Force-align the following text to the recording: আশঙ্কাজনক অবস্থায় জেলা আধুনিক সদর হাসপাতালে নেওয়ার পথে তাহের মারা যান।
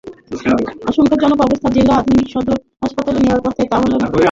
আশঙ্কাজনক 0.89 1.39
অবস্থায় 1.41 1.73
জেলা 1.75 1.93
আধুনিক 1.99 2.27
সদর 2.33 2.57
হাসপাতালে 2.81 3.19
নেওয়ার 3.21 3.43
পথে 3.45 3.61
তাহের 3.71 3.89
মারা 3.91 3.99
যান। 4.03 4.11